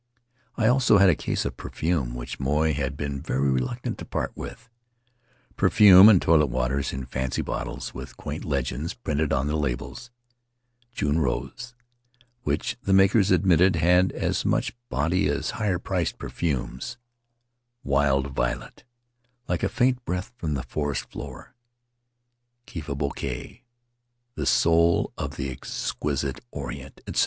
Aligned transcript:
I 0.55 0.65
also 0.65 0.97
had 0.97 1.11
a 1.11 1.15
case 1.15 1.45
of 1.45 1.57
perfume 1.57 2.15
which 2.15 2.39
Moy 2.39 2.73
had 2.73 2.97
been 2.97 3.21
very 3.21 3.51
reluctant 3.51 3.99
to 3.99 4.05
part 4.05 4.31
with— 4.35 4.67
perfume 5.57 6.09
and 6.09 6.19
toilet 6.19 6.47
waters 6.47 6.91
in 6.91 7.05
fancy 7.05 7.43
bottles, 7.43 7.93
with 7.93 8.17
quaint 8.17 8.43
legends 8.43 8.95
printed 8.95 9.31
on 9.31 9.45
the 9.45 9.55
labels— 9.55 10.09
"June 10.95 11.19
Rose," 11.19 11.75
which 12.41 12.77
the 12.81 12.93
makers 12.93 13.29
admitted 13.29 13.75
had 13.75 14.11
"as 14.13 14.43
much 14.43 14.73
bodv 14.91 15.29
as 15.29 15.51
higher 15.51 15.77
priced 15.77 16.17
perfumes"; 16.17 16.97
"Wild 17.83 18.31
Violet: 18.33 18.83
Like 19.47 19.61
a 19.61 19.69
faint 19.69 20.03
breath 20.03 20.33
from 20.35 20.55
the 20.55 20.63
forest 20.63 21.11
floor"; 21.11 21.53
"Khiva 22.65 22.95
Bouquet: 22.97 23.65
The 24.33 24.47
Soul 24.47 25.13
of 25.15 25.35
the 25.35 25.51
Exquisite 25.51 26.39
Orient"; 26.49 27.01
etc. 27.05 27.19